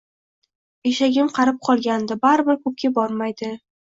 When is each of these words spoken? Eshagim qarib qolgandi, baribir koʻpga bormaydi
Eshagim 0.91 1.29
qarib 1.37 1.59
qolgandi, 1.67 2.19
baribir 2.25 2.59
koʻpga 2.65 2.93
bormaydi 2.97 3.53